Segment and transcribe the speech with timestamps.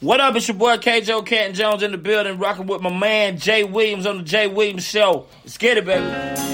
[0.00, 0.34] What up?
[0.34, 4.06] It's your boy KJ Canton Jones in the building, rocking with my man Jay Williams
[4.06, 5.26] on the Jay Williams Show.
[5.44, 6.53] Let's get it, baby.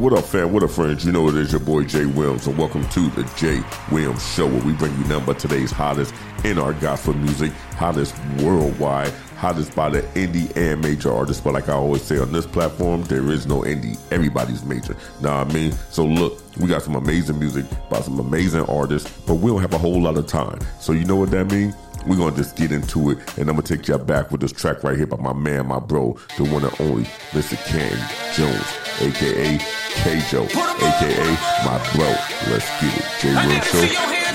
[0.00, 0.50] What up, fam?
[0.50, 1.04] What up, friends?
[1.04, 3.60] You know it is your boy Jay Williams, and welcome to the Jay
[3.92, 8.14] Williams Show, where we bring you nothing but today's hottest in our gospel music, hottest
[8.38, 11.42] worldwide, hottest by the indie and major artists.
[11.42, 13.98] But like I always say on this platform, there is no indie.
[14.10, 14.94] Everybody's major.
[14.94, 15.72] What I mean?
[15.90, 19.74] So look, we got some amazing music by some amazing artists, but we don't have
[19.74, 20.60] a whole lot of time.
[20.80, 21.74] So you know what that means?
[22.06, 24.82] We're gonna just get into it, and I'm gonna take y'all back with this track
[24.82, 27.56] right here by my man, my bro, the one and only Mr.
[27.66, 27.92] Ken
[28.34, 28.66] Jones,
[29.00, 31.28] aka K Joe, aka
[31.64, 32.08] my bro.
[32.50, 33.04] Let's get it.
[33.20, 33.86] J Will Show,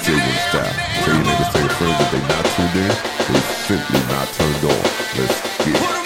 [0.05, 0.73] J Will style.
[1.03, 2.91] Tell your niggas, tell your friends that they not tuned in,
[3.33, 4.83] they simply not turned on.
[5.17, 6.04] Let's get it.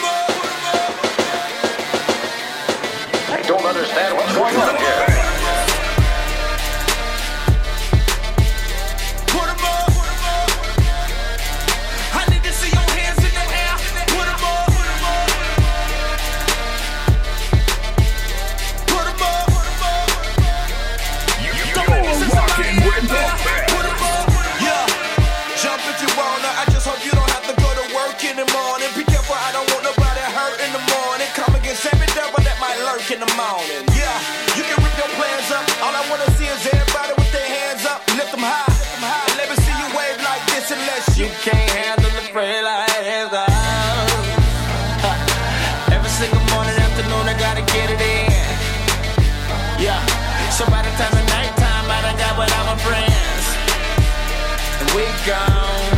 [33.19, 33.83] In the morning.
[33.91, 34.15] Yeah,
[34.55, 35.65] you can rip your plans up.
[35.83, 38.71] All I wanna see is everybody with their hands up, lift them high.
[39.35, 43.27] Let me see you wave like this unless you can't handle the prayer like that.
[43.31, 43.43] Uh,
[45.03, 45.95] uh.
[45.95, 48.31] Every single morning, afternoon, I gotta get it in.
[49.83, 49.99] Yeah,
[50.55, 53.43] so by the time the nighttime, I done got all my friends.
[54.79, 55.91] And we gone,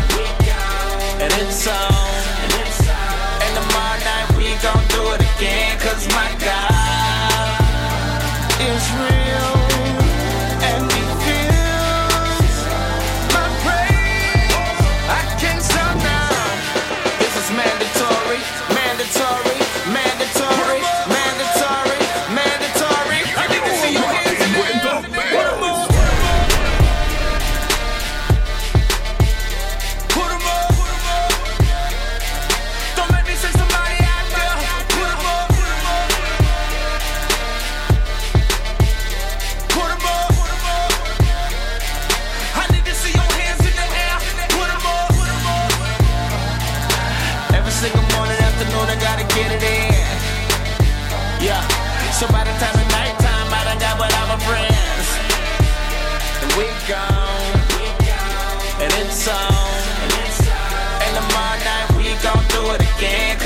[1.22, 2.18] and it's on.
[3.46, 6.81] And tomorrow night, we gon' do it again, cause my God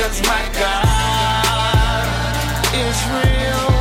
[0.05, 2.05] Cause my God
[2.75, 3.74] is real.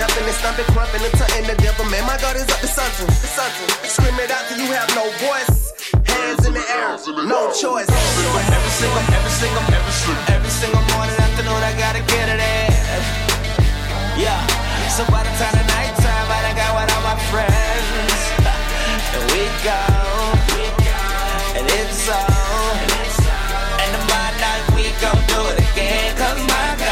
[0.00, 1.84] Jumping and stomping, crumping and tunting the devil.
[1.92, 3.68] Man, my God is up to something, to something.
[3.84, 5.76] Scream it out till you have no voice.
[6.08, 6.96] Hands in the air,
[7.28, 7.84] no choice.
[7.84, 12.72] Every single, every single, every single, every single morning, afternoon, I gotta get it in.
[14.16, 14.40] Yeah.
[14.96, 18.20] So by the time the nighttime, I done got with all my friends.
[19.12, 19.80] And we go.
[21.60, 22.72] And it's on.
[23.84, 26.16] And tomorrow night, we gon' do it again.
[26.16, 26.89] Cause my God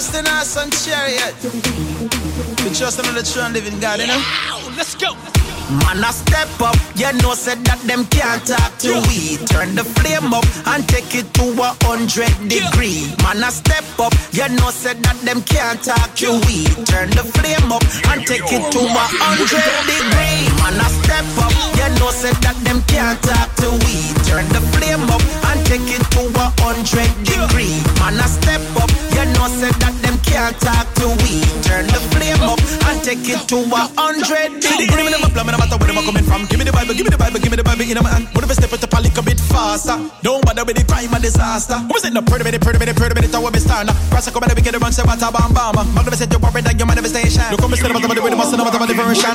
[0.00, 1.34] trust in us and chariot.
[2.64, 4.22] We trust in the true and living God, you know?
[4.74, 5.39] Let's go.
[5.70, 9.38] Man, I step up, you know, said that them can't talk to we.
[9.46, 13.06] Turn the flame up and take it to a hundred degree.
[13.22, 16.66] Man, I step up, you know, said that them can't talk to we.
[16.90, 20.50] Turn the flame up and take it to a hundred degree.
[20.58, 23.94] Man, I step up, you know, said that them can't talk to we.
[24.26, 25.22] Turn the flame up
[25.54, 27.78] and take it to a hundred degree.
[28.02, 31.46] Man, I step up, you know, said that them can't talk to we.
[31.62, 32.58] Turn the flame up
[32.90, 35.06] and take it to a hundred degree.
[35.60, 36.46] Bring me them up, no matter where them a coming from.
[36.46, 38.28] Give me the Bible, give me the Bible, give me the Bible in my hand.
[38.32, 39.96] What if I step it up a little bit faster?
[40.22, 41.76] Don't bother with the crime and disaster.
[41.76, 42.12] Who is it?
[42.12, 43.84] No, pretty, pretty, pretty, pretty, pretty, pretty, tower be star.
[44.08, 45.76] Cross a come and we get the run, say what a bam bam.
[45.92, 47.44] Mother said you're worried that your manifestation.
[47.52, 49.34] Look, I'm still about the way the muscle, about the version.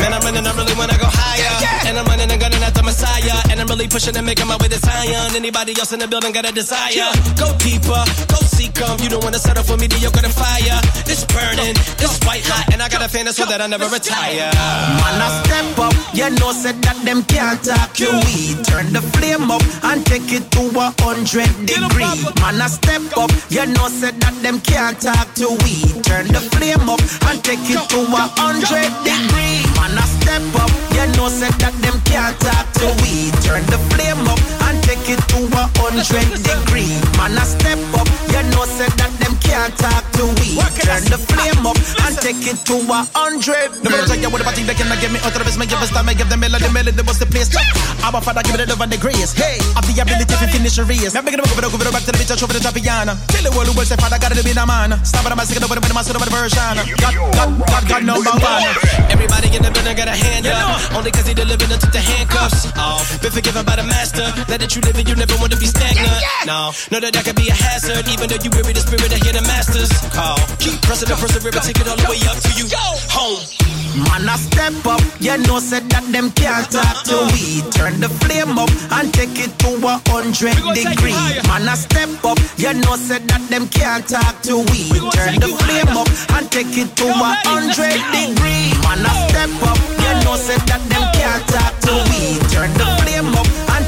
[0.00, 1.54] Man, I'm running, I really wanna go higher.
[1.86, 3.38] And I'm running and gunning at the Messiah.
[3.50, 5.36] And I'm really pushing and making my way to Zion.
[5.36, 7.12] Anybody else in the building got a desire?
[7.38, 8.98] Go deeper, go seek 'em.
[9.00, 10.80] You don't wanna settle for me, then you're gonna fire.
[11.06, 14.50] It's burning, it's white hot, and I got a fan so that I never retire.
[14.50, 15.28] Man, I
[15.60, 18.56] step up, you know, said that them can't talk to we.
[18.64, 22.16] Turn the flame up and take it to a hundred degree.
[22.40, 25.84] Man, I step up, you know, said that them can't talk to we.
[26.02, 29.60] Turn the flame up and take it to a hundred degree.
[29.76, 33.30] Man, I step up, you know, said that them can't talk to we.
[33.44, 34.59] Turn the flame up
[34.90, 36.90] take it to a hundred degree.
[37.14, 40.58] Man, I step up, you know, said that them can't talk to we.
[40.82, 43.70] Turn the flame up and take it to a hundred.
[43.86, 45.54] Never check out what about they cannot get me out of this.
[45.54, 47.54] Make give us time, make give them melody, melody was the place.
[48.02, 49.30] Our father give me the love and the grace.
[49.30, 51.14] Hey, I've the ability to finish the race.
[51.14, 53.14] Now making them go over back to the bitch, show for the Trapiana.
[53.30, 54.98] Tell the world who will say, Father, got to be the man.
[55.06, 56.74] Stop it, I'm sick of the master of the version.
[56.98, 58.66] God, God, God, God, number one.
[59.06, 60.98] Everybody in the building got a hand up.
[60.98, 63.06] Only cause he delivered and took the handcuffs off.
[63.22, 64.26] Been forgiven by the master.
[64.50, 66.10] Let it you live and you never want to be stagnant.
[66.46, 68.08] No, know that that could be a hazard.
[68.08, 70.40] Even though you weary the spirit, I hear the masters call.
[70.58, 72.66] Keep pressing the persevere, take it all the way up to you.
[73.12, 73.36] Home.
[73.36, 73.60] Uh-huh.
[73.90, 77.58] Man, I step up, you know, said that them can't talk to we.
[77.74, 81.18] Turn the flame up and take it to a hundred degree.
[81.50, 84.94] Man, I step up, you know, said that them can't talk to we.
[85.10, 86.06] Turn the flame up
[86.38, 88.70] and take it to a hundred degree.
[88.86, 92.38] Man, I step up, you know, said that them can't talk to we.
[92.54, 93.39] Turn the flame up and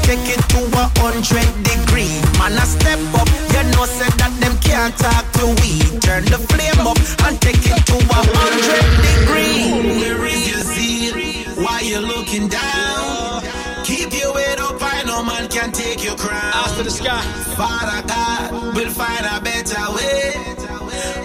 [0.03, 2.13] take it to a hundred degree.
[2.39, 5.79] Man, I step up, you know, said that them can't talk to we.
[5.99, 9.99] Turn the flame up and take it to a hundred degree.
[9.99, 11.15] Where is your zeal?
[11.63, 13.43] Why you looking down?
[13.83, 16.53] Keep your head up high, no man can take your crown.
[16.53, 17.21] Eyes to the sky.
[17.57, 20.35] Father God will find a better way.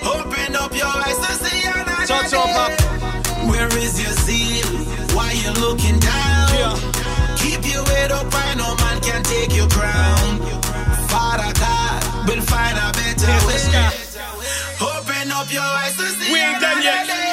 [0.05, 2.71] Open up your eyes to see another Talk to 'em, Pop.
[2.79, 3.49] day.
[3.51, 4.67] Where is your zeal?
[5.17, 6.49] Why you looking down?
[6.59, 7.08] Yeah.
[7.99, 10.39] Keep head up high, no man can take your crown.
[11.09, 14.87] Father God will find a better Hands way.
[14.87, 17.29] Open up your eyes to see We ain't done yet.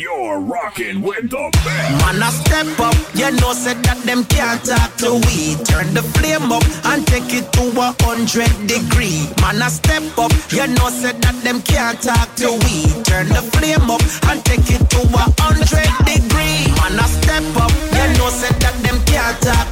[0.00, 2.04] you're rocking with the best.
[2.04, 5.52] Man, I step up, you know, said that them can't talk to we.
[5.68, 9.28] Turn the flame up and take it to a hundred degree.
[9.44, 12.88] Man, I step up, you know, said that them can't talk to we.
[13.04, 14.00] Turn the flame up
[14.32, 16.64] and take it to a hundred degree.
[16.80, 19.69] Man, I step up, you know, said that them can't talk.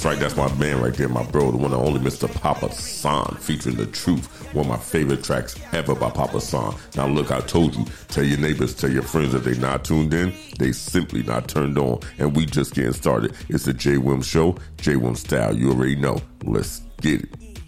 [0.00, 2.26] That's right, that's my man right there, my bro, the one and only Mr.
[2.40, 6.74] Papa San, featuring The Truth, one of my favorite tracks ever by Papa San.
[6.96, 10.14] Now, look, I told you, tell your neighbors, tell your friends that they not tuned
[10.14, 13.34] in, they simply not turned on, and we just getting started.
[13.50, 13.96] It's the J.
[13.96, 14.94] Wim Show, J.
[14.94, 15.54] Wim style.
[15.54, 16.22] You already know.
[16.44, 17.60] Let's get it.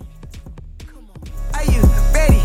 [1.53, 1.83] Are you
[2.15, 2.42] ready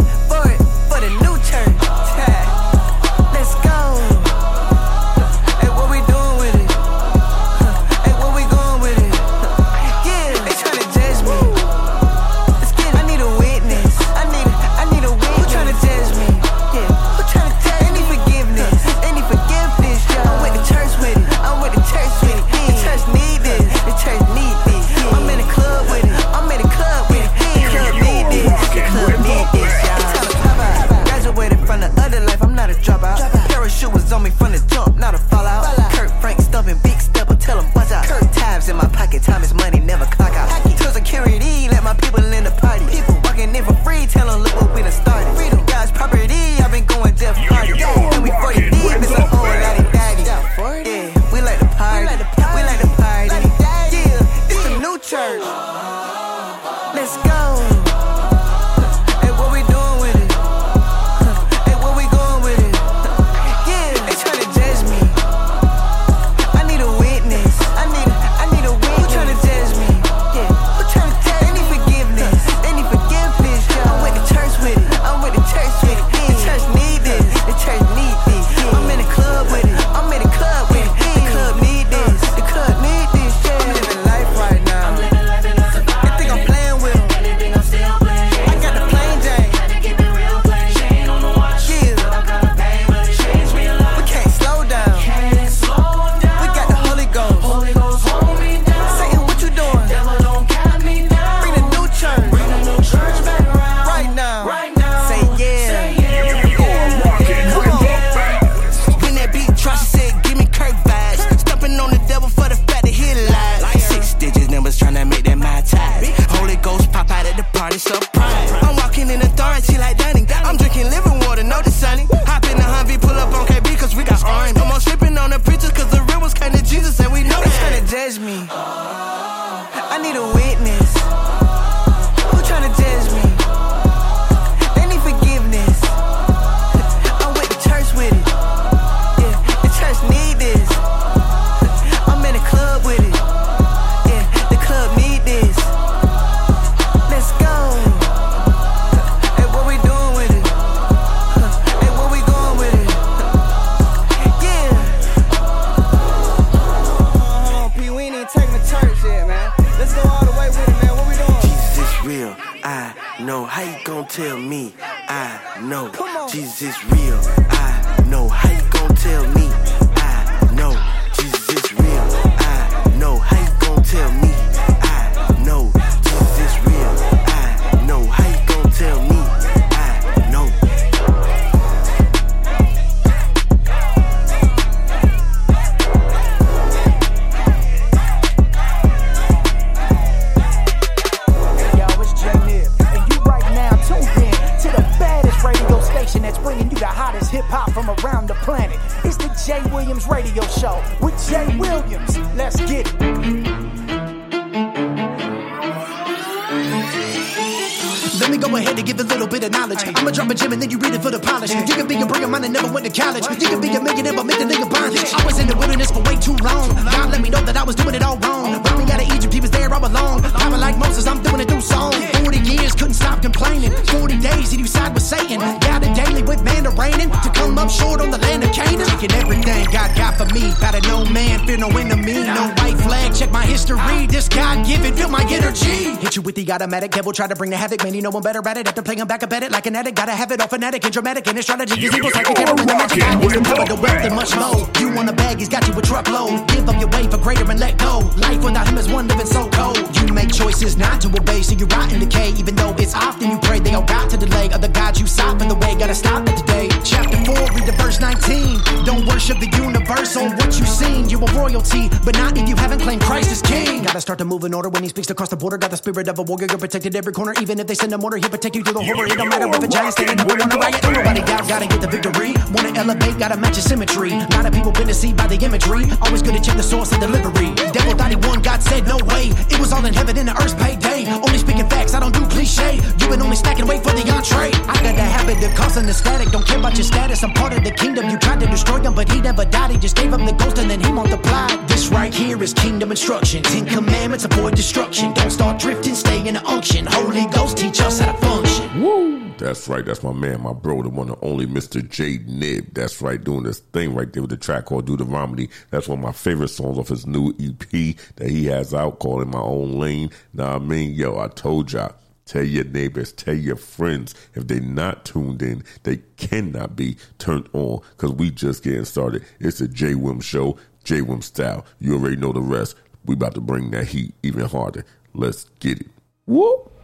[236.77, 237.83] automatic, devil try to bring the havoc.
[237.83, 238.67] Man, you know I'm better at it.
[238.67, 239.97] After playing back up at it like an addict.
[239.97, 241.27] Gotta have it all fanatic and dramatic.
[241.27, 243.03] And his strategy is evil, psychic, hero, and the magic.
[243.21, 244.69] Gives the wealth, and much more.
[244.79, 246.47] You want a bag, he's got you a truckload.
[246.49, 247.99] Give up your way for greater and let go.
[248.17, 249.77] Life without him is one living so cold.
[249.97, 252.31] You make choices not to obey, so you rot in decay.
[252.37, 254.49] Even though it's often you pray, they all got to delay.
[254.51, 256.69] Other gods you stop in the way, gotta stop it today.
[256.83, 258.85] Chapter 4, read the verse 19.
[258.85, 261.09] Don't worship the universe on what you've seen.
[261.09, 263.83] You a royalty, but not if you haven't claimed Christ as king.
[263.83, 265.57] Gotta start to move in order when he speaks across the border.
[265.57, 267.33] Got the spirit of a warrior, you're protected every corner.
[267.41, 269.07] Even if they send a mortar, he'll protect you through the horror.
[269.07, 270.83] It don't matter if a giant standing up on a riot.
[270.83, 272.33] Ain't nobody doubt, gotta get the victory.
[272.53, 274.13] Wanna elevate, gotta match your symmetry.
[274.13, 275.85] of people been deceived by the imagery.
[276.01, 277.53] Always good to check the source of delivery.
[277.71, 279.31] Devil thought he won, God said no way.
[279.49, 281.07] It was all in heaven in the earth's payday.
[281.09, 282.79] Only speaking facts, I don't do cliche.
[282.99, 284.51] You been only stacking weight for the entree.
[284.67, 286.29] I got the habit of causing the static.
[286.31, 287.23] Don't care about your status.
[287.23, 288.09] I'm part of the kingdom.
[288.09, 289.71] You tried to destroy him, but he never died.
[289.71, 291.67] He just gave up the ghost and then he multiplied.
[291.67, 293.43] This right here is kingdom instruction.
[293.43, 295.13] Ten commandments avoid destruction.
[295.13, 296.85] Don't start drifting, stay in the unction.
[296.85, 298.81] Holy Ghost teach us how to function.
[298.81, 299.31] Woo!
[299.37, 299.85] That's right.
[299.85, 301.87] That's my man, my bro, the one and only Mr.
[301.87, 302.73] J Nib.
[302.73, 305.49] That's right, doing this thing right there with the track called "Do the Deuteronomy.
[305.69, 309.21] That's one of my favorite songs off his new EP that he has out called
[309.21, 310.09] In My Own Lane.
[310.33, 311.93] Now, I mean, yo, I told y'all.
[312.27, 314.13] Tell your neighbors, tell your friends.
[314.35, 319.25] If they're not tuned in, they cannot be turned on because we just getting started.
[319.39, 321.65] It's a J Wim show, J Wim style.
[321.79, 322.75] You already know the rest.
[323.05, 324.85] We about to bring that heat even harder.
[325.13, 325.87] Let's get it.
[326.25, 326.76] Whoop.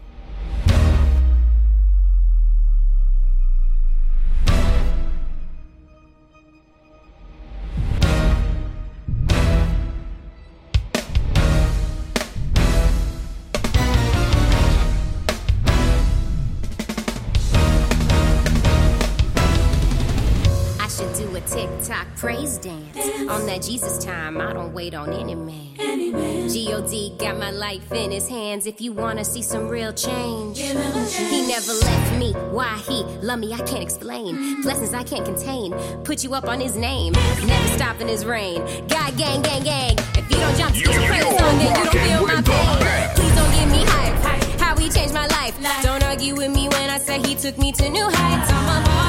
[24.73, 26.49] Wait on any man.
[26.49, 27.15] G.O.D.
[27.17, 28.65] got my life in his hands.
[28.65, 32.33] If you wanna see some real change, he never left me.
[32.51, 34.61] Why he love me, I can't explain.
[34.61, 35.73] Blessings I can't contain.
[36.03, 37.13] Put you up on his name,
[37.45, 38.61] never stopping his reign.
[38.87, 39.95] God gang, gang, gang.
[40.15, 43.15] If you don't jump to this praise song, then you don't feel my pain.
[43.15, 44.59] Please don't give me hype.
[44.59, 45.55] How he changed my life.
[45.83, 49.02] Don't argue with me when I say he took me to new heights.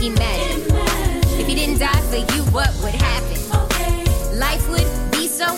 [0.00, 0.62] Imagine.
[1.40, 4.38] If he didn't die for you, what would happen?
[4.38, 5.56] Life would be so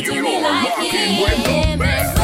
[0.00, 2.17] do me like Him.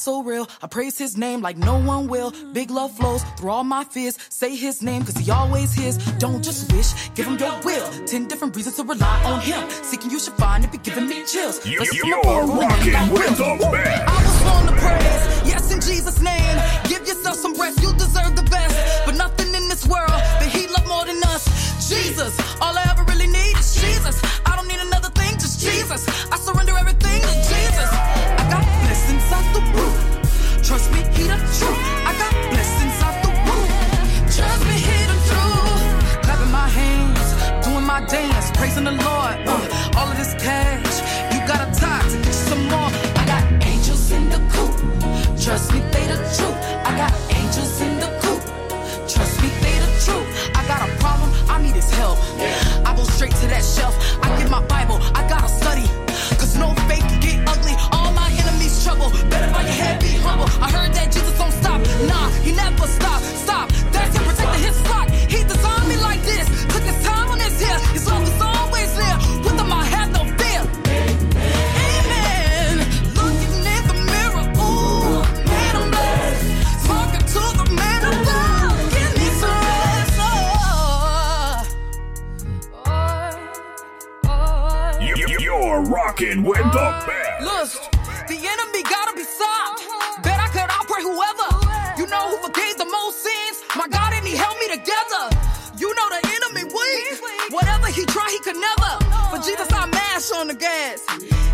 [0.00, 0.48] So real.
[0.62, 2.32] I praise his name like no one will.
[2.52, 4.16] Big love flows through all my fears.
[4.30, 5.96] Say his name, cause he always hears.
[6.18, 7.86] Don't just wish, give him your will.
[8.06, 9.68] Ten different reasons to rely on him.
[9.82, 11.64] Seeking you should find if you're giving me chills.
[11.66, 14.08] You- Listen to you're my poem, rolling in rocking with the best.
[14.08, 16.56] I was born to praise, yes, in Jesus' name.
[16.88, 18.76] Give yourself some rest, you deserve the best.
[19.06, 20.08] But nothing in this world
[20.40, 21.44] that he loved more than us.
[21.88, 22.32] Jesus,
[22.62, 24.20] all I ever really need is Jesus.
[24.46, 26.06] I don't need another thing, just Jesus.
[26.32, 26.89] I surrender everything
[38.70, 39.36] praising the Lord.
[39.46, 40.89] Uh, all of this cash,
[86.20, 87.42] rocking with the best.
[87.42, 87.92] Look,
[88.28, 89.82] the enemy gotta be stopped.
[90.22, 91.48] Bet I could outpray whoever.
[91.96, 93.64] You know who forgave the most sins?
[93.76, 95.32] My God, and he held me together.
[95.78, 97.52] You know the enemy weak.
[97.52, 98.92] Whatever he try, he could never.
[99.32, 101.00] But Jesus, I mash on the gas.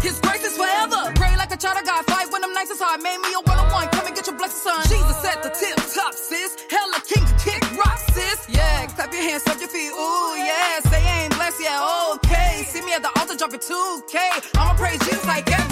[0.02, 1.12] His grace is forever.
[1.14, 2.04] Pray like a child of God.
[2.06, 3.02] Fight when I'm nice as hard.
[3.02, 3.88] Made me a one on one.
[3.88, 4.82] Come and get your blessing, son.
[4.88, 6.56] Jesus at the tip top, sis.
[6.70, 8.46] Hella king kick rock, sis.
[8.48, 9.92] Yeah, clap your hands, stomp your feet.
[9.94, 10.80] Ooh, yeah.
[10.90, 11.78] Say ain't blessed yet.
[12.14, 12.25] Okay.
[12.68, 14.16] See me at the altar, dropping 2K.
[14.58, 15.65] I'ma praise Jesus like every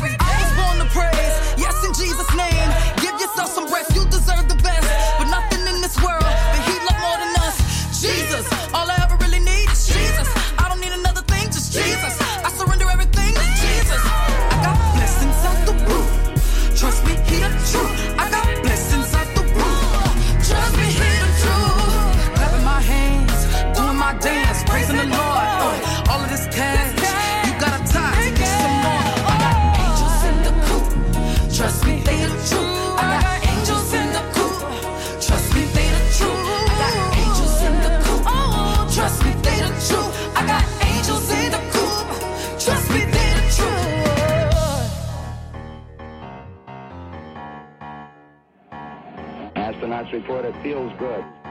[50.14, 51.43] report it feels good.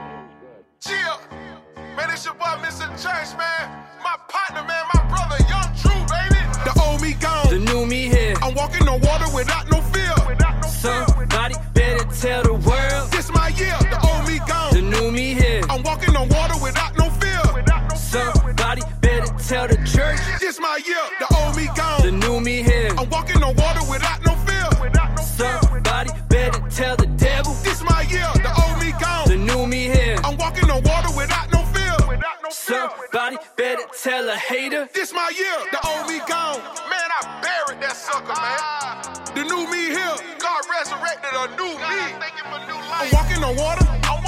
[34.34, 34.88] A hater.
[34.92, 36.58] This my year, the old me gone.
[36.90, 38.58] Man, I buried that sucker, man.
[39.30, 40.16] The new me here.
[40.42, 42.02] God resurrected a new me.
[42.98, 43.86] I'm walking on water.
[44.10, 44.23] I'm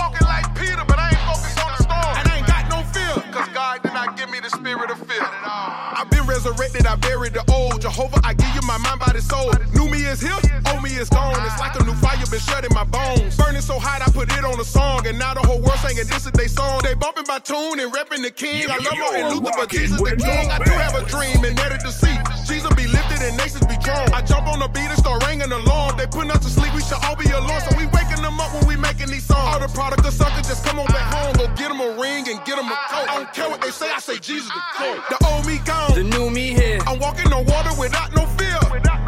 [3.37, 5.22] cause God did not give me the spirit of fear.
[5.22, 7.81] I've been resurrected, I buried the old.
[7.81, 9.53] Jehovah, I give you my mind, body, soul.
[9.75, 10.37] New me is here,
[10.72, 11.37] old me is gone.
[11.44, 13.37] It's like a new fire been shut in my bones.
[13.37, 15.07] Burning so hot, I put it on a song.
[15.07, 16.81] And now the whole world singing this is their song.
[16.83, 18.66] They bumping my tune and repping the king.
[18.68, 20.51] I love Martin Luther, but Jesus the king.
[20.51, 22.16] I do have a dream and that is to see.
[22.46, 24.07] Jesus be lifted and nations be drawn.
[24.15, 25.99] I jump on the beat and start ringing alarm.
[25.99, 27.61] They putting us to sleep, we should all be alone.
[27.67, 29.43] So we waking them up when we making these songs.
[29.43, 31.35] All the product of something, just come on back home.
[31.35, 33.07] Go get them a ring and get them a coat.
[33.11, 35.03] I don't care what they say, I say Jesus the coat.
[35.11, 35.95] The old me gone.
[35.95, 36.79] The new me here.
[36.87, 38.59] I'm walking on water without no fear.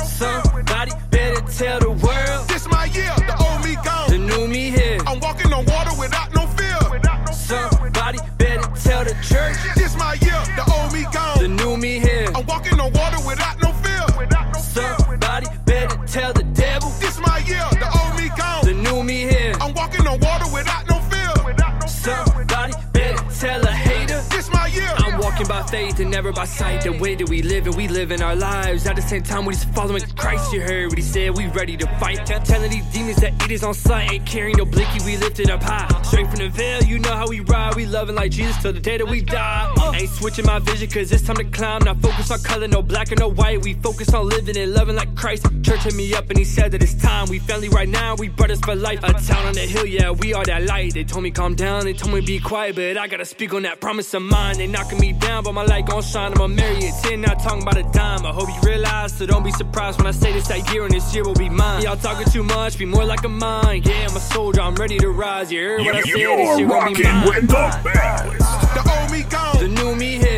[0.05, 2.49] Somebody better tell the world.
[2.49, 4.11] This my year, the old me gone.
[4.11, 4.99] The new me here.
[5.07, 6.79] I'm walking on water without no fear.
[7.33, 9.78] Somebody better tell the church.
[25.39, 26.83] Walking by faith and never by sight.
[26.83, 28.87] The way that we live and we live in our lives.
[28.87, 30.53] At the same time, we just following Christ.
[30.53, 32.27] You heard what he said, we ready to fight.
[32.27, 34.11] Tell- Telling these demons that it is on sight.
[34.11, 35.87] Ain't carrying no blicky, we lifted up high.
[36.03, 37.75] Straight from the veil, you know how we ride.
[37.77, 39.73] We loving like Jesus till the day that we die.
[39.77, 39.93] Uh.
[39.95, 41.85] Ain't switching my vision, cause it's time to climb.
[41.85, 43.63] Not focus on color, no black or no white.
[43.63, 45.47] We focus on living and loving like Christ.
[45.63, 47.29] Church hit me up and he said that it's time.
[47.29, 49.01] We family right now, we brothers for life.
[49.05, 50.95] A town on the hill, yeah, we are that light.
[50.95, 53.63] They told me calm down, they told me be quiet, but I gotta speak on
[53.63, 54.57] that promise of mine.
[54.57, 56.33] They knocking me down, but my light gon' shine.
[56.33, 58.25] I'ma marry a 10, not talking about a dime.
[58.27, 60.93] I hope you realize, so don't be surprised when I say this that year and
[60.93, 61.83] this year will be mine.
[61.83, 63.87] Y'all talking too much, be more like a mind.
[63.87, 65.53] Yeah, I'm a soldier, I'm ready to rise.
[65.53, 67.27] You heard what I said, this You're shit gon' be rocking mine.
[67.29, 68.39] with the best.
[68.75, 69.59] The old me gone.
[69.59, 70.38] The new me here.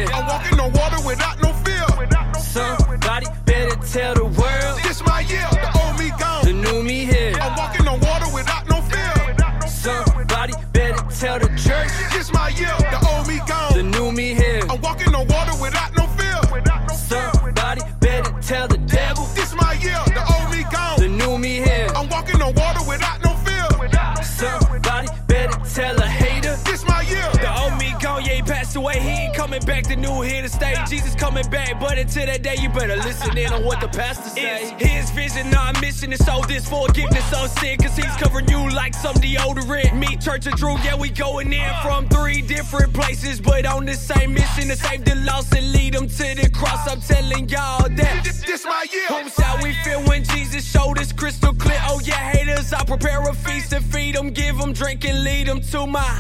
[29.81, 29.89] Ain't coming back.
[29.89, 30.75] The new here to stay.
[30.89, 31.81] Jesus coming back.
[31.81, 34.75] But until that day, you better listen in on what the pastor say.
[34.79, 36.13] His vision, not mission.
[36.13, 37.79] It's so this forgiveness of sin.
[37.79, 39.97] Cause he's covering you like some deodorant.
[39.97, 43.41] Me, Church of Drew, yeah, we going in from three different places.
[43.41, 46.89] But on the same mission to save the lost and lead them to the cross.
[46.89, 48.25] I'm telling y'all that.
[48.25, 49.07] This, this my year.
[49.09, 51.81] Homes how we feel when Jesus showed us crystal clear.
[51.89, 55.47] Oh yeah, haters, I prepare a feast to feed them, give them drink and lead
[55.47, 56.11] them to my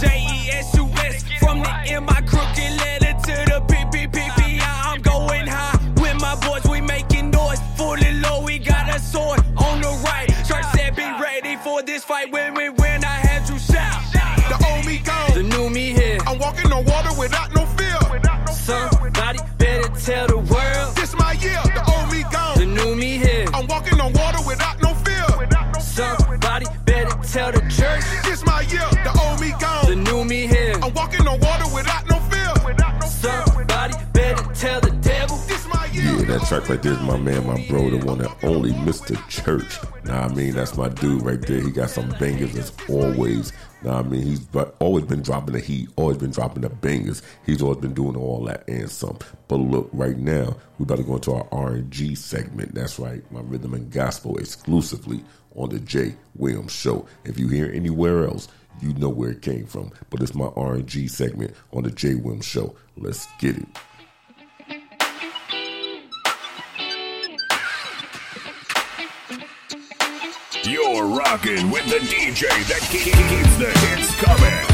[0.00, 1.24] J-E-S-U-S.
[1.38, 4.82] From the M, my crooked letter to the P-P-P-P-I.
[4.86, 7.58] I'm going high with my boys, we making noise.
[7.76, 10.28] Fully low, we got a sword on the right.
[10.46, 13.04] Church said be ready for this fight when we win.
[13.04, 14.02] I had you shout.
[14.12, 15.34] The old me gone.
[15.34, 16.18] The new me here.
[16.26, 17.98] I'm walking on water without no fear.
[18.52, 20.38] Somebody better tell the
[36.30, 39.16] that track right there is my man, my bro, the one that only Mr.
[39.28, 39.78] Church.
[40.04, 41.60] Now I mean, that's my dude right there.
[41.60, 43.52] He got some bangers as always.
[43.82, 44.46] Now I mean, he's
[44.78, 47.22] always been dropping the heat, always been dropping the bangers.
[47.44, 49.18] He's always been doing all that and some.
[49.48, 52.76] But look, right now, we about to go into our R&G segment.
[52.76, 55.24] That's right, my rhythm and gospel exclusively
[55.56, 57.06] on the Jay Williams Show.
[57.24, 58.46] If you hear anywhere else,
[58.80, 59.90] you know where it came from.
[60.10, 62.76] But it's my R&G segment on the Jay Williams Show.
[62.96, 63.66] Let's get it.
[70.70, 74.69] You're rocking with the DJ that keeps the hits coming.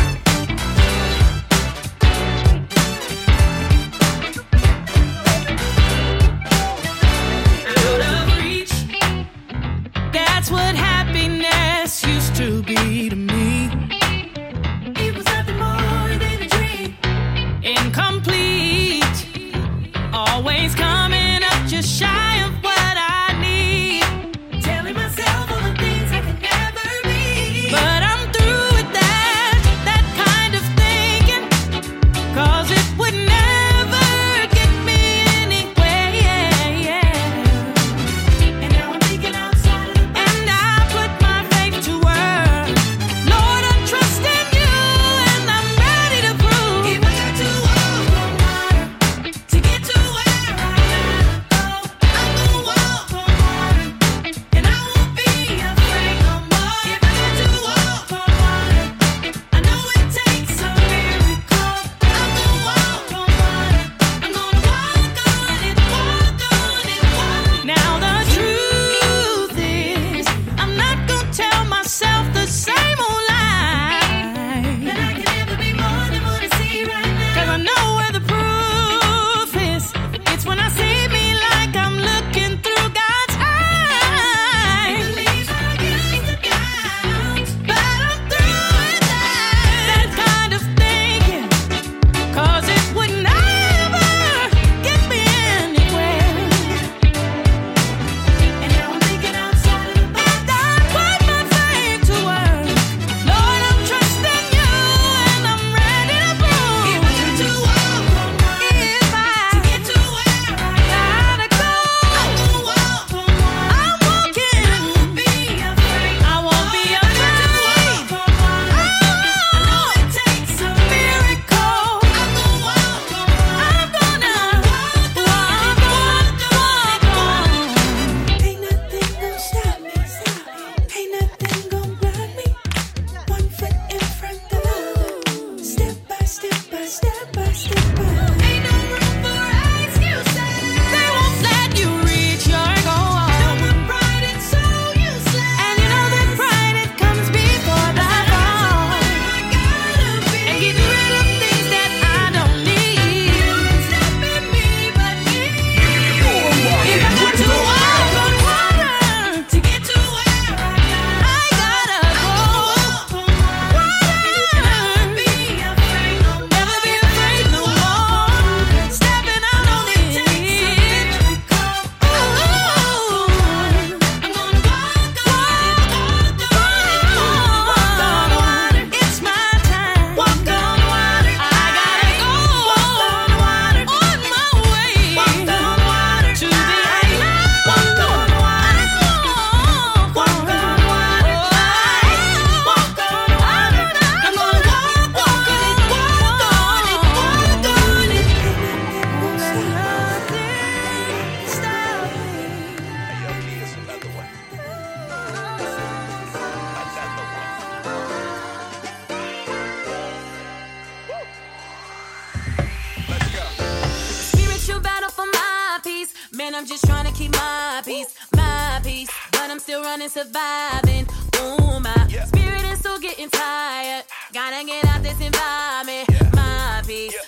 [216.55, 219.11] I'm just trying to keep my peace, my peace.
[219.33, 221.07] But I'm still running, surviving.
[221.41, 224.05] Ooh, my spirit is still getting tired.
[224.33, 227.13] Gotta get out this environment, my peace.
[227.13, 227.26] Feel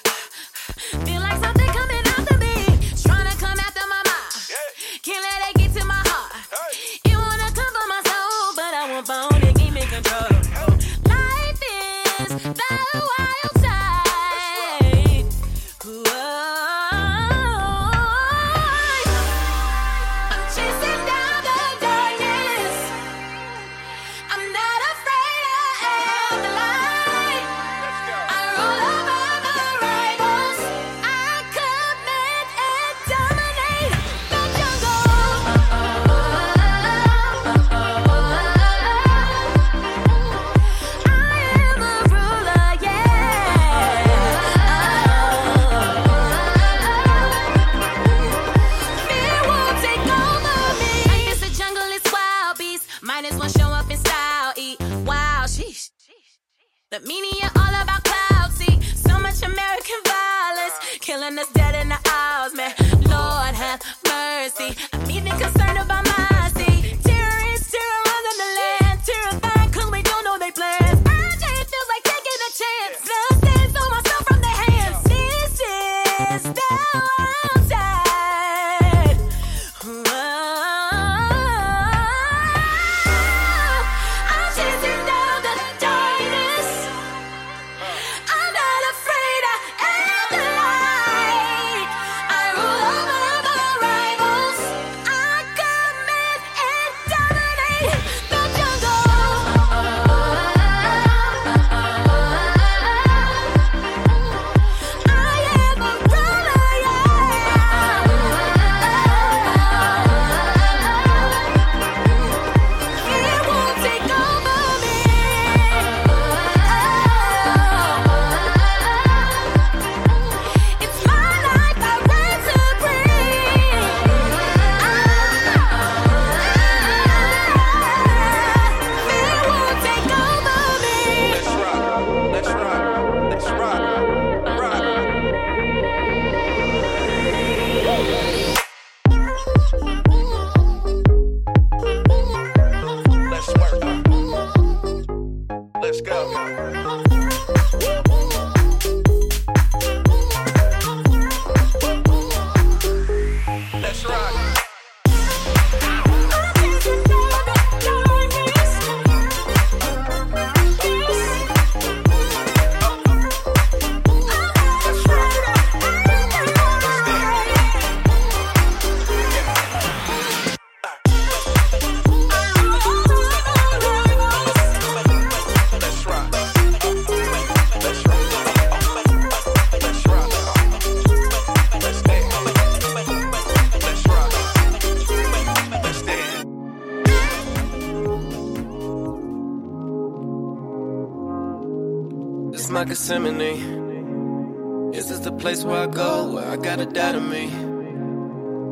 [193.08, 194.92] Gethsemane.
[194.92, 197.44] Is this the place where I go, where I gotta die to me?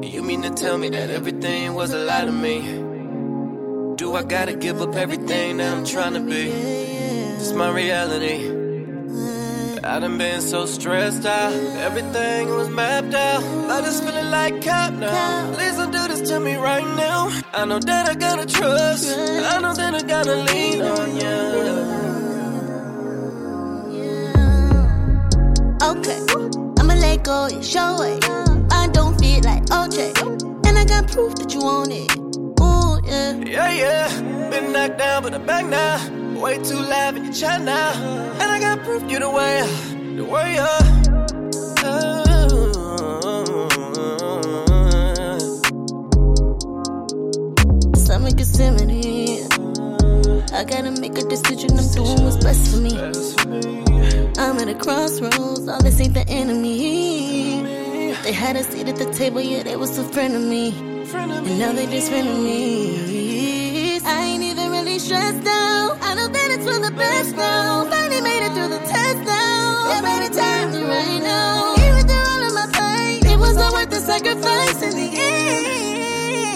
[0.07, 2.61] You mean to tell me that everything was a lie to me?
[3.96, 6.51] Do I gotta give up everything that I'm trying to be?
[6.51, 8.53] This my reality.
[9.83, 11.55] I done been so stressed out,
[11.88, 13.42] everything was mapped out.
[13.70, 15.55] I just feeling like cop now.
[15.55, 17.31] Please don't do this to me right now.
[17.55, 19.16] I know that I gotta trust.
[19.16, 22.15] I know that I gotta lean on you.
[25.87, 26.18] Okay,
[26.81, 28.25] I'ma let go, you show it.
[28.72, 30.18] I don't feel like OJ.
[30.66, 32.11] And I got proof that you want it.
[32.61, 33.37] Ooh, yeah.
[33.38, 34.51] Yeah, yeah.
[34.51, 35.96] Been knocked down, but I'm back now.
[36.40, 37.92] Way too loud in your chat now.
[38.40, 39.62] And I got proof you the way,
[40.16, 40.83] the way up.
[47.96, 49.46] Summer Gethsemane.
[50.53, 51.79] I gotta make a decision.
[51.79, 54.26] I'm doing what's best for me.
[54.38, 55.66] I'm at a crossroads.
[55.66, 57.62] All this ain't the enemy.
[58.22, 60.75] They had a seat at the table, yeah, they was a friend of me.
[61.14, 63.99] And now they just friend of me.
[64.05, 65.99] I ain't even really stressed out.
[66.03, 67.85] I know that it's for the best now.
[67.88, 69.88] Finally made it through the test now.
[69.90, 71.75] Yeah, better time than right now.
[71.87, 76.46] Even through all of my pain, it was all worth the sacrifice in the end.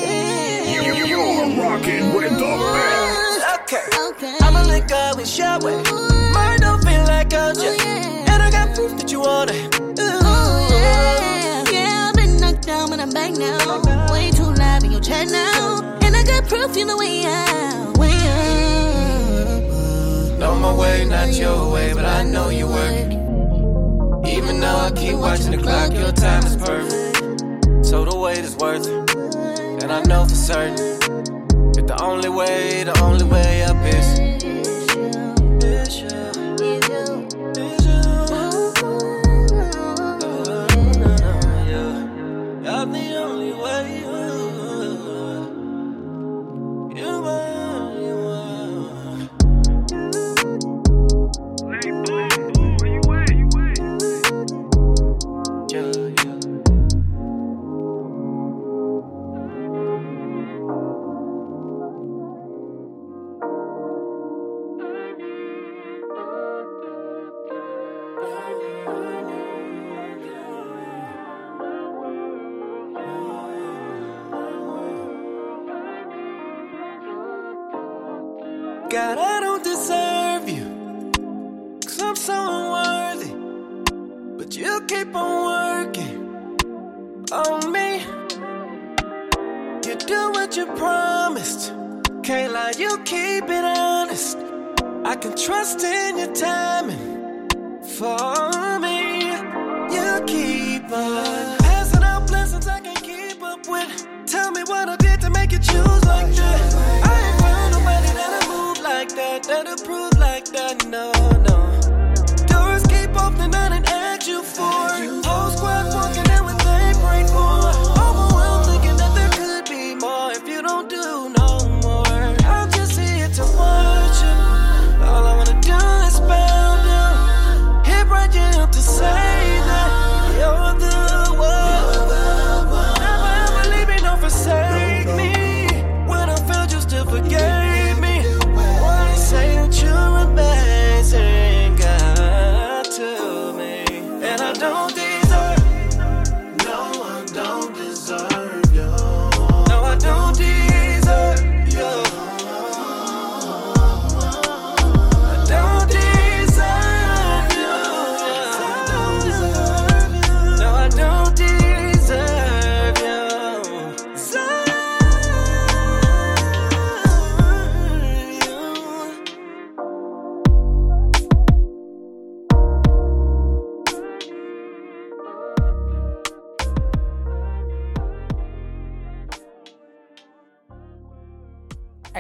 [0.87, 3.45] You, you're rocking with the best.
[3.71, 4.37] Okay.
[4.43, 5.59] I'ma let go and show
[7.25, 7.57] back out.
[7.59, 8.33] Ooh, yeah.
[8.33, 9.81] And I got proof that you want it.
[9.81, 10.03] Ooh,
[10.73, 11.65] yeah.
[11.71, 14.13] Yeah, I've been knocked down, but I'm back now.
[14.13, 15.99] Way too loud in your chat now.
[16.03, 18.17] And I got proof you the way out, way
[19.49, 19.63] up.
[20.39, 23.13] No, my way, not your way, but I know you work.
[24.27, 27.85] Even though I keep watching the clock, your time is perfect.
[27.85, 29.83] So the wait is worth it.
[29.83, 30.77] And I know for certain
[31.75, 34.31] that the only way, the only way up is.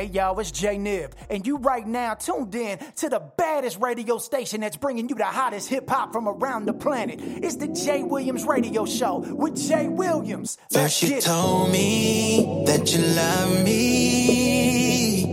[0.01, 4.16] Hey y'all, it's J Nib, and you right now tuned in to the baddest radio
[4.16, 7.20] station that's bringing you the hottest hip hop from around the planet.
[7.20, 10.57] It's the Jay Williams Radio Show with Jay Williams.
[10.72, 15.24] First you told me that you love me,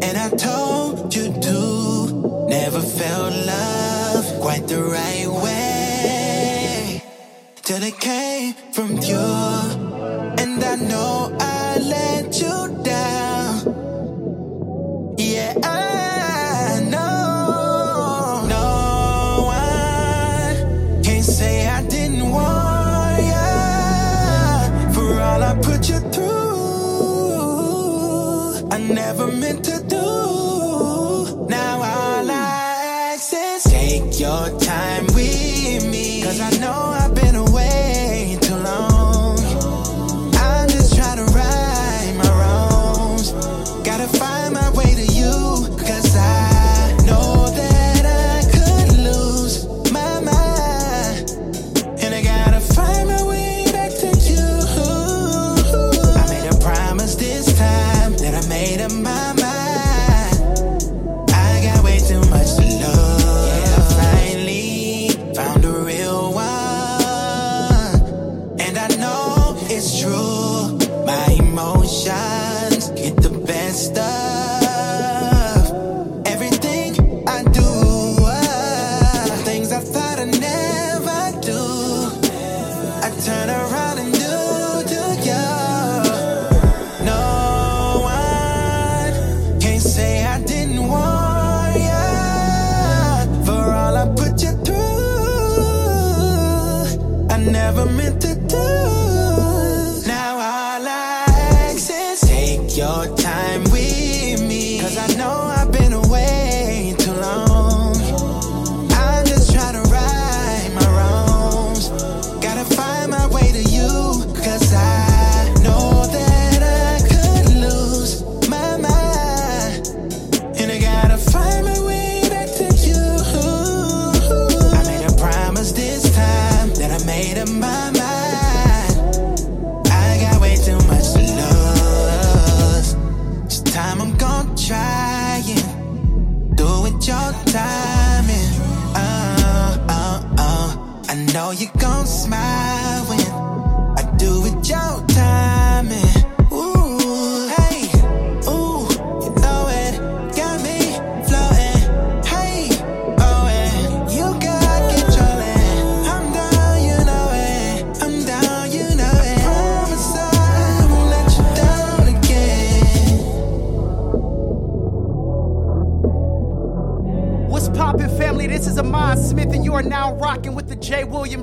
[0.00, 2.46] and I told you to.
[2.48, 7.02] Never felt love quite the right way
[7.62, 9.18] till it came from you,
[10.38, 13.23] and I know I let you down.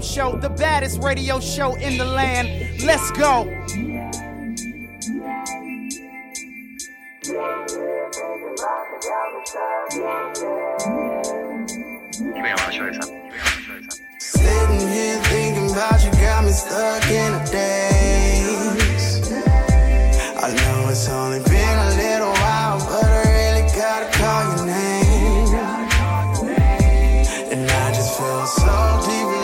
[0.02, 2.82] Jay Show, the baddest radio show in the land.
[2.84, 3.44] Let's go.
[14.20, 19.32] Sitting here thinking about you got me stuck in a daze.
[20.38, 25.56] I know it's only been a little while, but I really gotta call your name.
[27.52, 29.41] And I just feel so deep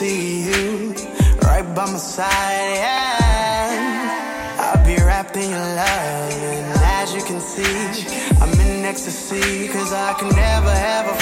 [0.00, 0.94] see you
[1.42, 2.74] right by my side.
[2.84, 4.60] Yeah.
[4.64, 7.76] I'll be wrapped in your love, and as you can see,
[8.40, 9.68] I'm in ecstasy.
[9.68, 11.19] Cause I can never ever front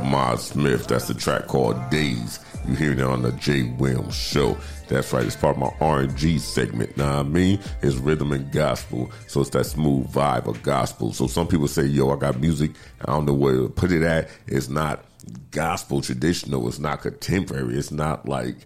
[0.00, 0.86] bro Mod Smith.
[0.86, 2.40] That's the track called Days.
[2.66, 4.56] You hear it on the Jay Williams show.
[4.88, 6.96] That's right, it's part of my R&G segment.
[6.96, 11.12] Now I mean, it's rhythm and gospel, so it's that smooth vibe of gospel.
[11.12, 12.72] So some people say, "Yo, I got music.
[13.02, 14.28] I don't know where to put it at.
[14.46, 15.04] It's not
[15.50, 16.66] gospel traditional.
[16.68, 17.76] It's not contemporary.
[17.76, 18.56] It's not like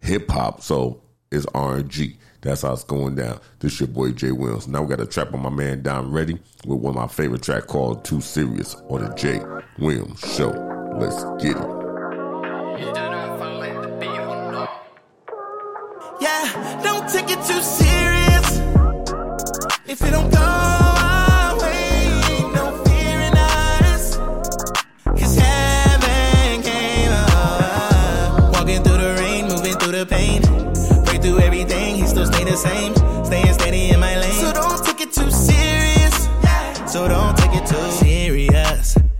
[0.00, 0.62] hip hop.
[0.62, 2.16] So it's R&G.
[2.44, 3.40] That's how it's going down.
[3.58, 4.68] This your boy Jay Williams.
[4.68, 7.42] Now we got a track on my man Don Ready with one of my favorite
[7.42, 9.40] track called Too Serious on the Jay
[9.78, 10.50] Williams Show.
[10.94, 11.84] Let's get it.
[16.20, 18.58] Yeah, don't take it too serious.
[19.86, 20.33] If it don't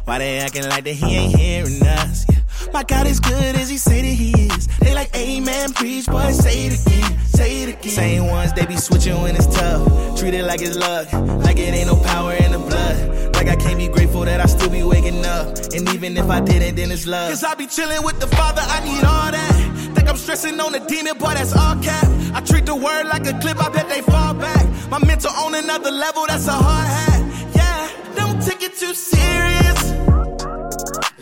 [0.04, 2.26] Why they acting like that he ain't hearing us?
[2.28, 2.72] Yeah.
[2.72, 4.66] My God is good as he say that he is.
[4.78, 7.92] They like, amen, preach, boy, say it again, say it again.
[7.92, 10.18] Same ones, they be switching when it's tough.
[10.18, 11.10] Treat it like it's luck,
[11.44, 13.34] like it ain't no power in the blood.
[13.34, 15.56] Like I can't be grateful that I still be waking up.
[15.72, 17.30] And even if I didn't, then it's love.
[17.30, 19.94] Cause I be chilling with the Father, I need all that.
[19.94, 22.06] Think I'm stressing on the demon, boy, that's all cap.
[22.34, 24.66] I treat the word like a clip, I bet they fall back.
[24.90, 27.54] My mental on another level, that's a hard hat.
[27.56, 29.73] Yeah, don't take it too serious.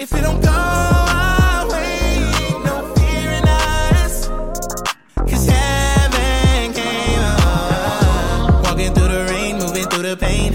[0.02, 2.18] If it don't go our way,
[2.64, 4.26] no fear in us.
[5.14, 8.64] 'Cause heaven came up.
[8.64, 10.50] Walking through the rain, moving through the pain.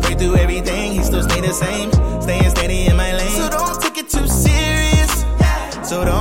[0.00, 1.90] Break through everything, he still stay the same.
[2.22, 3.36] Staying steady in my lane.
[3.42, 5.12] So don't take it too serious.
[5.82, 6.17] So don't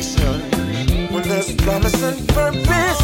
[0.00, 2.97] frustration when there's promise and purpose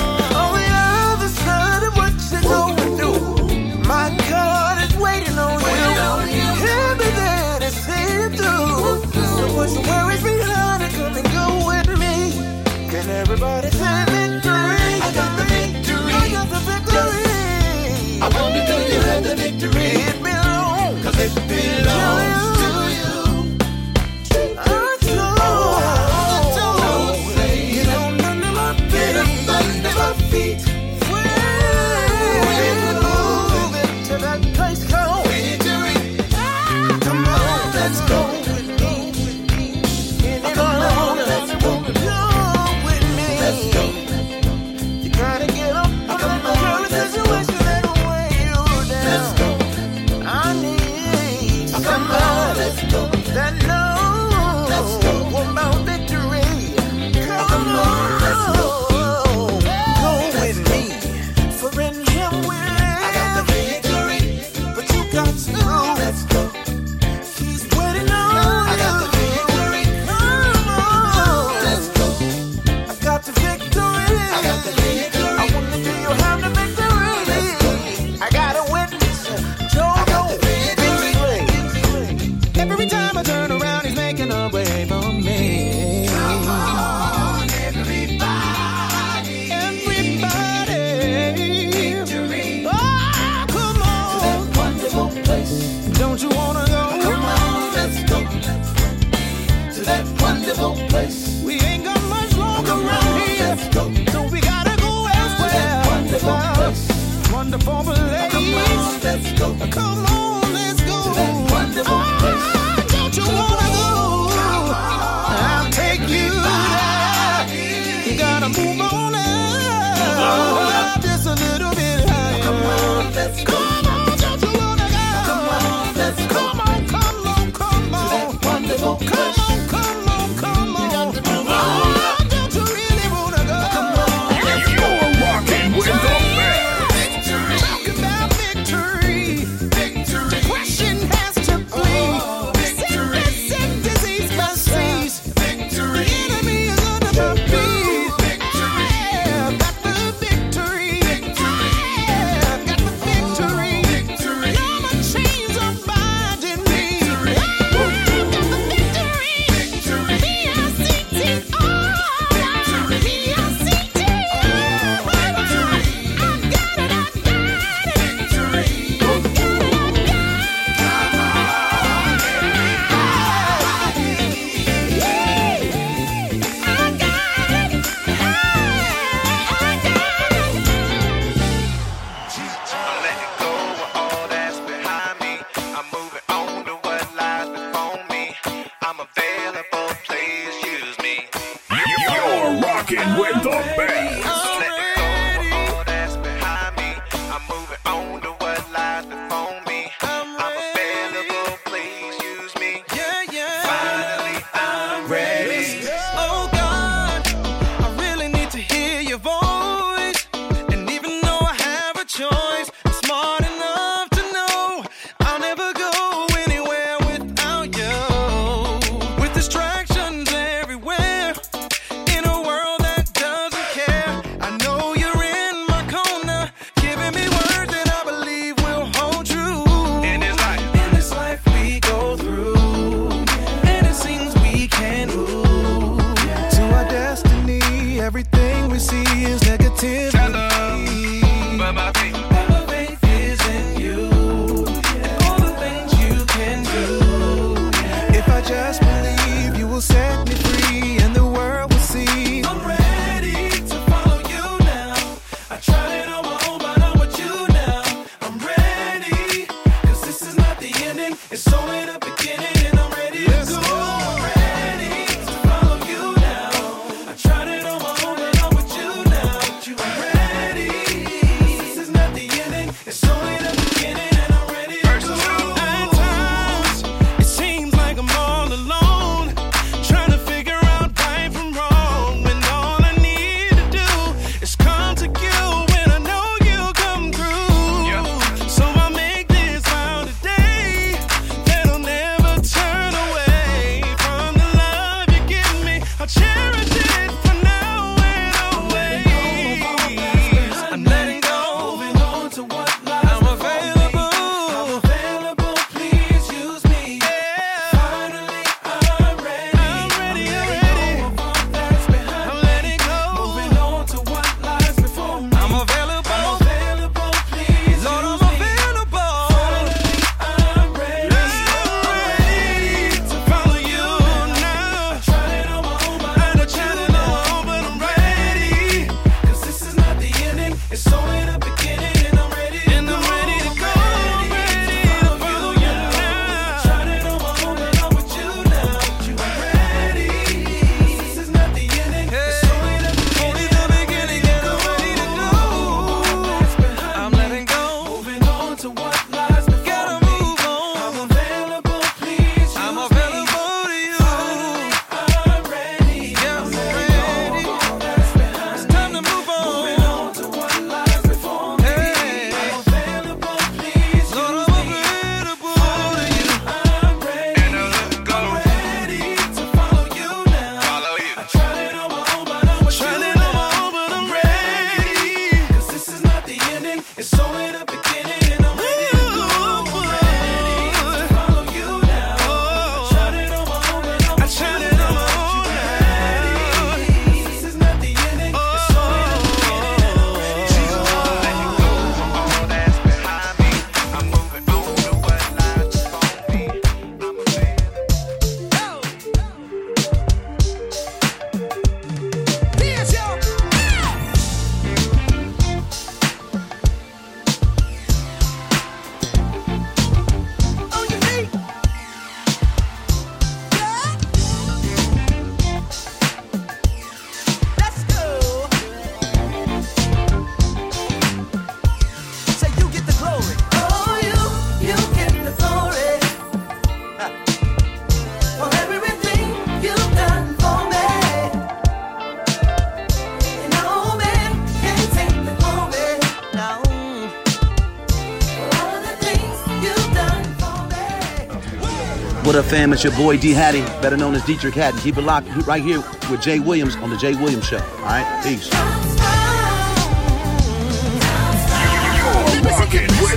[442.54, 444.78] fam, it's your boy D Haddon, better known as Dietrich Haddon.
[444.78, 447.58] Keep it locked right here with Jay Williams on The Jay Williams Show.
[447.58, 448.48] All right, peace.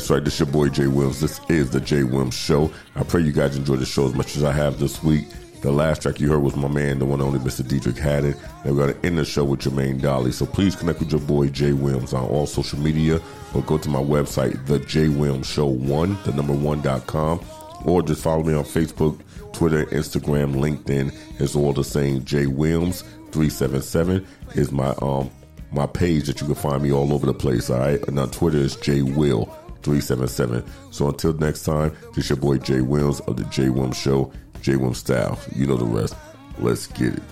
[0.00, 1.20] That's right, this your boy Jay Williams.
[1.20, 2.72] This is the Jay Williams Show.
[2.96, 5.26] I pray you guys enjoy the show as much as I have this week.
[5.60, 7.68] The last track you heard was my man, the one and only Mr.
[7.68, 8.34] Dietrich Haddon.
[8.64, 10.32] And we're going to end the show with Jermaine Dolly.
[10.32, 13.20] So please connect with your boy Jay Williams on all social media
[13.52, 17.44] or go to my website, the Jay Williams Show 1, the number one.com,
[17.84, 19.20] or just follow me on Facebook,
[19.52, 21.14] Twitter, Instagram, LinkedIn.
[21.38, 22.24] It's all the same.
[22.24, 25.30] Jay Williams 377 is my um
[25.72, 27.70] my page that you can find me all over the place.
[27.70, 30.64] All right, and on Twitter is J Will 377.
[30.90, 34.76] So until next time, this your boy Jay Williams of the Jay Williams Show, Jay
[34.76, 35.38] Williams Style.
[35.54, 36.14] You know the rest.
[36.58, 37.22] Let's get it.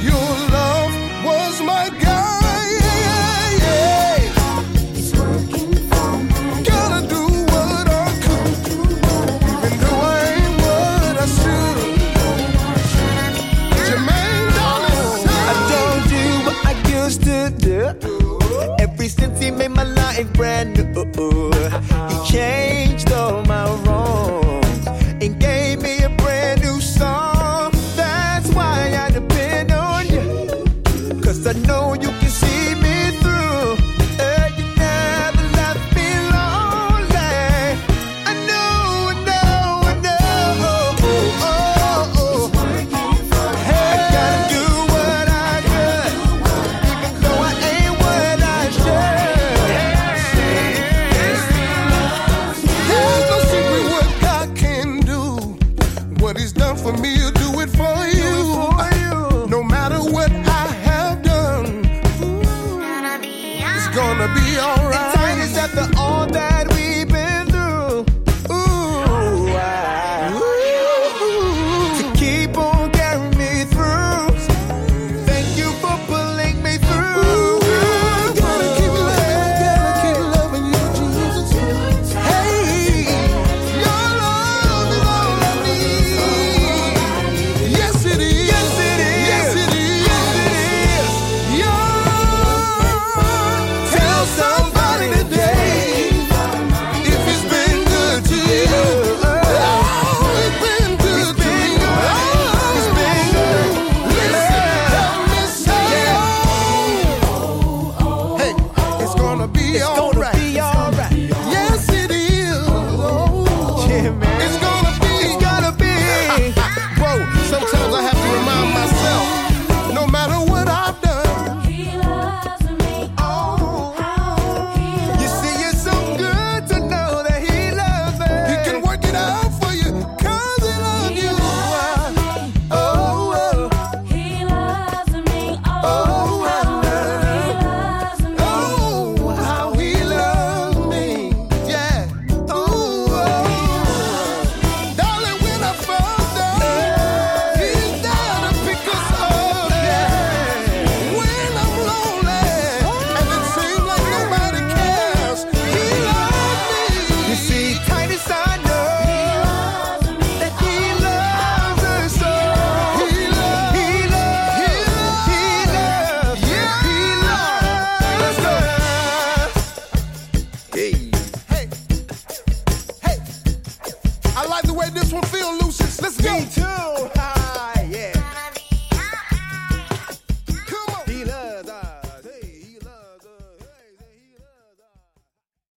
[0.00, 2.42] Your love was my guide.
[6.64, 7.22] Gotta do
[7.52, 11.76] what I could, even though I ain't what I should.
[13.86, 14.94] Jermaine Dolly
[15.50, 16.72] I don't do what I
[17.04, 18.21] used to do.
[19.08, 21.50] Since he made my life brand new,
[22.08, 24.41] he changed all my wrongs